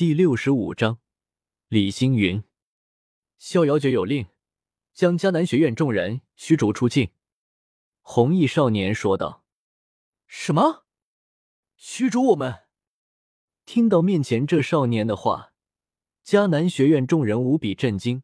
[0.00, 0.98] 第六十五章，
[1.68, 2.42] 李星云，
[3.36, 4.28] 逍遥诀有令，
[4.94, 7.10] 将迦南学院众人驱逐出境。
[8.00, 9.44] 红衣少年说道
[10.26, 10.86] ：“什么？
[11.76, 12.60] 驱逐我们？”
[13.66, 15.52] 听到面前这少年的话，
[16.24, 18.22] 迦南学院众人无比震惊。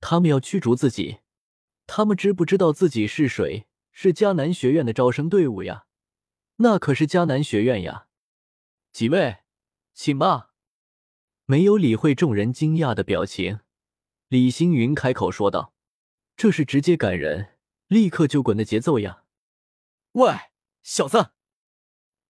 [0.00, 1.20] 他们要驱逐自己？
[1.86, 3.66] 他们知不知道自己是谁？
[3.90, 5.86] 是迦南学院的招生队伍呀！
[6.56, 8.08] 那可是迦南学院呀！
[8.92, 9.38] 几位，
[9.94, 10.48] 请吧。
[11.50, 13.58] 没有理会众人惊讶的表情，
[14.28, 15.74] 李星云开口说道
[16.38, 17.56] ：“这是直接赶人，
[17.88, 19.24] 立刻就滚的节奏呀！”
[20.14, 20.32] 喂，
[20.84, 21.32] 小子，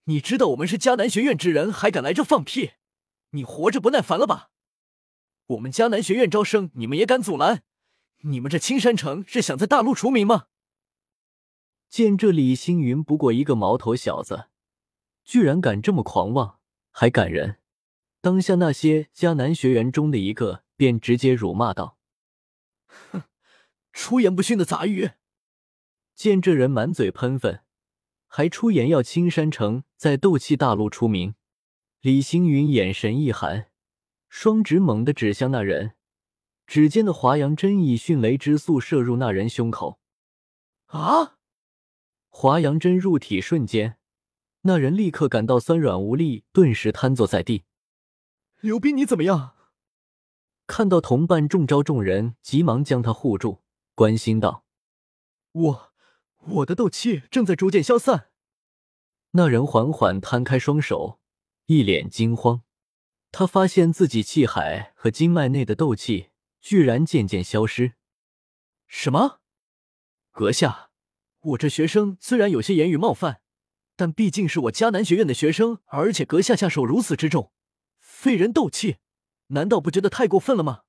[0.04, 2.70] 你知道我们是迦南学院之人，还敢来这放屁？
[3.32, 4.52] 你活着不耐烦了吧？
[5.48, 7.62] 我们迦南学院招生，你们也敢阻拦？
[8.22, 10.46] 你们这青山城是想在大陆除名吗？
[11.90, 14.46] 见这李星云不过一个毛头小子，
[15.26, 17.59] 居然敢这么狂妄，还赶人！
[18.20, 21.96] 当下那些迦南学员中的一个便直接辱骂道
[23.12, 23.22] ：“哼，
[23.92, 25.10] 出言不逊的杂鱼！”
[26.14, 27.62] 见这人满嘴喷粪，
[28.26, 31.34] 还出言要青山城在斗气大陆出名，
[32.02, 33.70] 李星云眼神一寒，
[34.28, 35.94] 双指猛地指向那人，
[36.66, 39.98] 指尖的华阳针以迅雷之速射入那人胸口。
[40.88, 41.38] 啊！
[42.28, 43.96] 华阳针入体瞬间，
[44.62, 47.64] 那人立刻感到酸软无力，顿时瘫坐在地。
[48.62, 49.54] 刘斌，你怎么样？
[50.66, 53.62] 看到同伴中招，众人急忙将他护住，
[53.94, 54.66] 关心道
[55.52, 55.92] ：“我，
[56.40, 58.28] 我的斗气正在逐渐消散。”
[59.32, 61.20] 那人缓缓摊开双手，
[61.66, 62.62] 一脸惊慌。
[63.32, 67.94] 他发现自己气海和经脉内的斗气居然渐渐消失。
[68.86, 69.40] 什么？
[70.32, 70.90] 阁下，
[71.40, 73.40] 我这学生虽然有些言语冒犯，
[73.96, 77.52] 但毕竟是我迦南学院的学生，而且阁下下手如此之重。
[78.20, 78.98] 废人斗气，
[79.46, 80.82] 难道不觉得太过分了吗？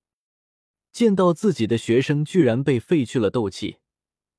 [0.92, 3.78] 见到自己的学生居然被废去了斗气，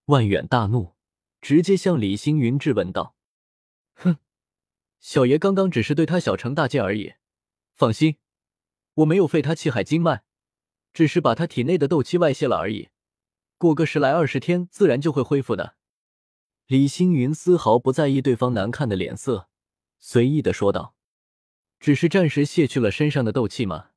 [0.04, 0.94] 万远大怒，
[1.40, 3.16] 直接向李星云质问道
[3.96, 4.18] ：“哼，
[5.00, 7.14] 小爷刚刚只是对他小惩大戒而已。
[7.72, 8.18] 放心，
[8.96, 10.24] 我没有废他气海经脉，
[10.92, 12.90] 只是把他体内的斗气外泄了而已。
[13.56, 15.76] 过个十来二十天，自然就会恢复的。”
[16.68, 19.48] 李星云丝毫不在意对方难看的脸色，
[19.98, 20.94] 随意的说道。
[21.82, 23.88] 只是暂时卸去了身上的斗气吗？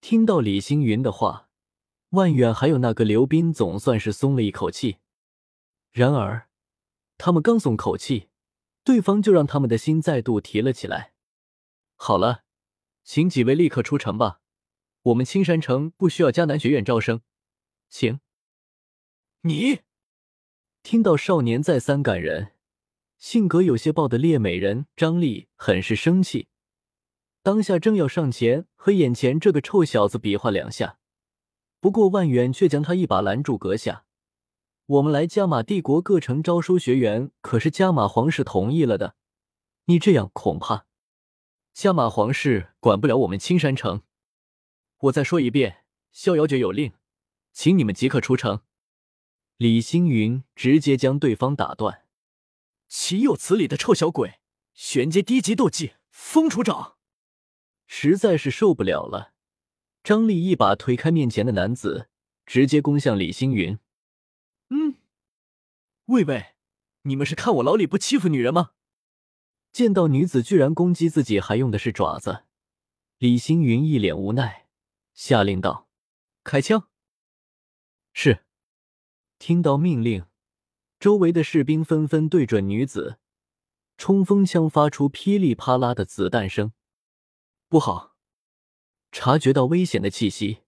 [0.00, 1.50] 听到李星云的话，
[2.10, 4.96] 万远还有那个刘斌总算是松了一口气。
[5.92, 6.48] 然而，
[7.18, 8.30] 他们刚松口气，
[8.82, 11.12] 对方就让他们的心再度提了起来。
[11.96, 12.44] 好了，
[13.04, 14.40] 请几位立刻出城吧，
[15.02, 17.20] 我们青山城不需要迦南学院招生，
[17.90, 18.20] 请。
[19.42, 19.80] 你
[20.82, 22.52] 听到少年再三赶人，
[23.18, 26.48] 性格有些暴的烈美人张丽很是生气。
[27.46, 30.98] 当下正要上前和眼前这个臭小子比划两下，
[31.78, 33.56] 不过万远却将他一把拦住。
[33.56, 34.04] 阁下，
[34.86, 39.14] 我们来加玛帝国各城招收学员，可是加玛皇室同意了的。
[39.84, 40.86] 你这样恐怕
[41.72, 44.02] 加玛皇室管不了我们青山城。
[45.02, 46.94] 我再说一遍，逍遥诀有令，
[47.52, 48.62] 请你们即刻出城。
[49.56, 52.06] 李星云直接将对方打断
[52.90, 54.40] ：“岂有此理的臭小鬼！
[54.74, 56.94] 玄阶低级斗技，风楚掌！”
[57.86, 59.32] 实在是受不了了，
[60.02, 62.08] 张丽一把推开面前的男子，
[62.44, 63.78] 直接攻向李星云。
[64.70, 64.96] 嗯，
[66.06, 66.54] 喂喂，
[67.02, 68.72] 你们是看我老李不欺负女人吗？
[69.72, 72.44] 见到女子居然攻击自己，还用的是爪子，
[73.18, 74.66] 李星云一脸无奈，
[75.14, 75.88] 下令道
[76.42, 76.88] ：“开枪！”
[78.12, 78.44] 是。
[79.38, 80.24] 听到命令，
[80.98, 83.18] 周围的士兵纷纷对准女子，
[83.98, 86.72] 冲锋枪发出噼里啪啦的子弹声。
[87.68, 88.14] 不好！
[89.10, 90.62] 察觉到危险的气息，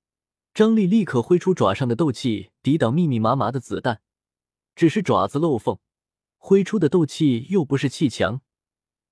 [0.53, 4.03] 张力立刻挥出爪上的斗气抵挡密密麻麻的子弹。
[4.75, 5.79] 只是爪子漏缝，
[6.37, 8.41] 挥出的斗气又不是气墙，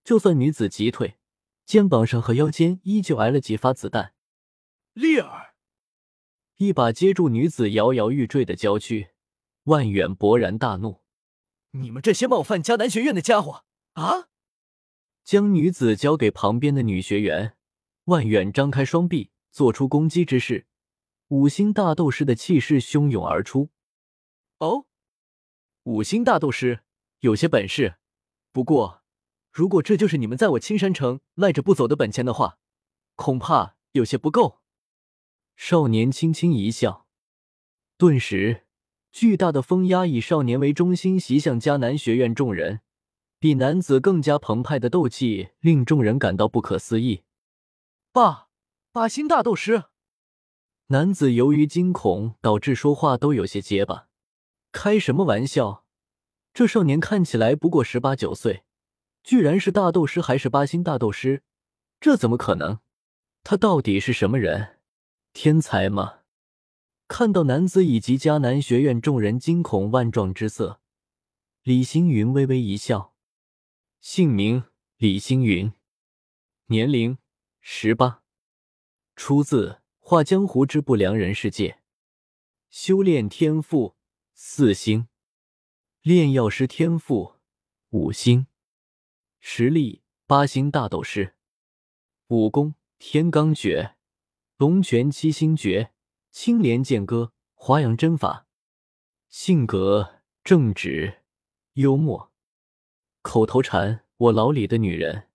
[0.03, 1.19] 就算女子急退，
[1.65, 4.15] 肩膀上和腰间依旧挨了几发子弹。
[4.93, 5.55] 丽儿
[6.57, 9.11] 一把接住女子摇摇欲坠的娇躯，
[9.65, 11.03] 万远勃然大怒
[11.73, 14.29] ：“你们这些冒犯迦南学院的家伙啊！”
[15.23, 17.56] 将女子交给旁边的女学员。
[18.07, 20.67] 万远张开双臂，做出攻击之势，
[21.29, 23.71] 五星大斗师的气势汹涌而出。
[24.59, 24.87] 哦，
[25.83, 26.85] 五星大斗师
[27.19, 27.97] 有些本事，
[28.53, 29.03] 不过
[29.51, 32.59] 如果这就是你们在我青山城赖着不走的本钱的话，
[33.17, 34.61] 恐怕有些不够。
[35.57, 37.09] 少年轻轻一笑，
[37.99, 38.67] 顿时
[39.11, 42.83] 巨大的风压以少年为中心袭向迦南学院众人，
[43.41, 47.25] 比男子更加澎湃的斗气令众人感到不可思议。
[48.17, 48.49] 爸，
[48.93, 49.85] 八星大斗师。
[50.87, 54.09] 男子由于惊恐导致说话都有些结巴。
[54.73, 55.85] 开什么玩笑？
[56.55, 58.65] 这少年看起来不过十八九岁，
[59.23, 61.43] 居然是大斗师还是八星大斗师？
[62.01, 62.79] 这怎么可能？
[63.45, 64.79] 他到底是什么人？
[65.35, 66.21] 天才吗？
[67.09, 70.81] 看到男子以及迦南学院众人惊恐万状之色，
[71.65, 73.13] 李星云微微一笑。
[74.01, 74.65] 姓名：
[74.97, 75.75] 李星云，
[76.69, 77.19] 年龄：
[77.69, 78.23] 十八，
[79.17, 81.71] 出自《画江湖之不良人世界》，
[82.71, 83.97] 修炼天赋
[84.35, 85.09] 四星，
[86.01, 87.35] 炼药师天赋
[87.91, 88.47] 五星，
[89.41, 91.35] 实力八星大斗师，
[92.29, 93.97] 武功天罡诀、
[94.59, 95.93] 龙泉七星诀、
[96.31, 98.47] 青莲剑歌、华阳针法，
[99.29, 101.25] 性格正直
[101.73, 102.31] 幽默。
[103.23, 105.29] 口头禅：“我老李的女人，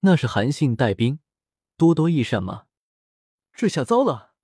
[0.00, 1.20] 那是韩信带兵，
[1.80, 2.66] 多多益善吗？”
[3.56, 4.34] 这下糟了！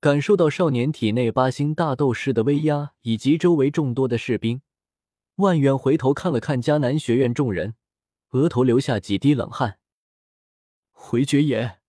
[0.00, 4.62] 感受到少年体内八星大斗士的威压，以及周围众多的士兵，
[5.36, 7.76] 万远回头看了看迦南学院众人，
[8.30, 9.78] 额头流下几滴冷汗。
[10.90, 11.80] 回绝爷，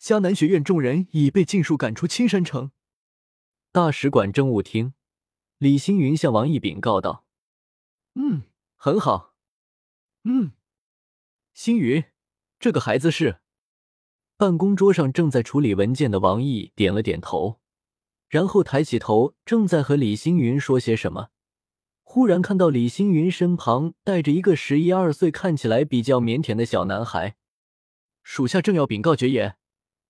[0.00, 2.70] 迦南学院众人已被尽数赶出青山城。
[3.72, 4.94] 大使馆政务厅，
[5.58, 7.26] 李星云向王毅禀告道
[8.14, 8.42] ：“嗯，
[8.76, 9.34] 很好。”
[10.24, 10.52] 嗯，
[11.52, 12.04] 星云，
[12.60, 13.40] 这个孩子是。
[14.38, 17.58] 办公桌上正在处理文件的王毅点了点头，
[18.28, 21.30] 然后抬起头，正在和李星云说些什么。
[22.02, 27.36] 忽然看到李星云身旁带着一个十一二岁、看起来比较腼腆的小男孩，
[28.22, 29.56] 属下正要禀告爵爷，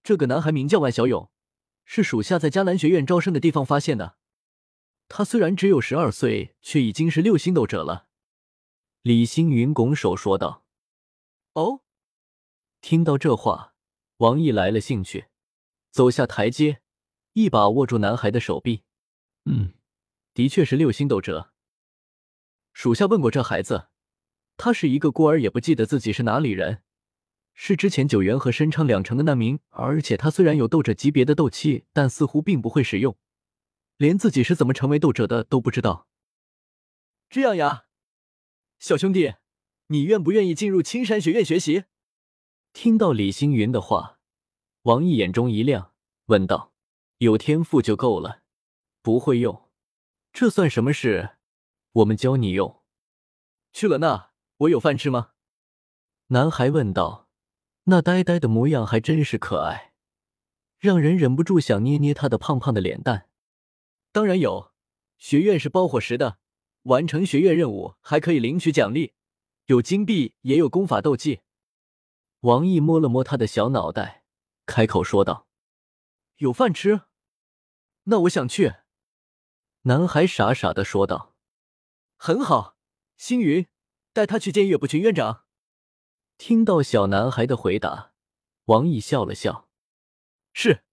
[0.02, 1.30] 这个男孩名叫万小勇，
[1.84, 4.16] 是属下在迦南学院招生的地方发现的。
[5.08, 8.08] 他虽然只有十二岁，却已经是六星斗者了。
[9.02, 10.64] 李星云拱手说道
[11.54, 11.82] ：“哦。”
[12.82, 13.75] 听到这话，
[14.18, 15.26] 王毅来了兴趣，
[15.90, 16.80] 走下台阶，
[17.34, 18.82] 一把握住男孩的手臂。
[19.44, 19.74] “嗯，
[20.32, 21.52] 的确是六星斗者。
[22.72, 23.88] 属下问过这孩子，
[24.56, 26.82] 他是一个孤儿，也不记得自己是哪里人，
[27.52, 29.60] 是之前九原和申昌两城的难民。
[29.68, 33.18] 而且他虽然有斗者级别的斗气，但似乎并不会使用，
[33.98, 36.08] 连自己是怎么成为斗者的都不知道。
[37.28, 37.84] 这样呀。”
[38.80, 39.34] 小兄弟，
[39.88, 41.84] 你愿不愿意进入青山学院学习？
[42.78, 44.18] 听到李星云的话，
[44.82, 45.94] 王毅眼中一亮，
[46.26, 46.74] 问道
[47.16, 48.42] ：“有天赋就够了，
[49.00, 49.70] 不会用，
[50.30, 51.38] 这算什么事？
[51.92, 52.82] 我们教你用。”
[53.72, 55.30] 去了那，我有饭吃吗？
[56.26, 57.30] 男孩问道。
[57.84, 59.94] 那呆呆的模样还真是可爱，
[60.78, 63.30] 让人忍不住想捏捏他的胖胖的脸蛋。
[64.12, 64.72] 当然有，
[65.16, 66.36] 学院是包伙食的。
[66.82, 69.14] 完成学院任务还可以领取奖励，
[69.64, 71.40] 有金币也有功法斗技。
[72.40, 74.24] 王毅摸了摸他的小脑袋，
[74.66, 75.46] 开口说道
[76.36, 77.02] ：“有饭吃，
[78.04, 78.74] 那我想去。”
[79.82, 81.34] 男孩傻傻的说道
[82.16, 82.76] ：“很好，
[83.16, 83.66] 星云，
[84.12, 85.44] 带他去见岳不群院长。”
[86.38, 88.12] 听到小男孩的回答，
[88.66, 89.68] 王毅笑了笑
[90.52, 90.84] ：“是。”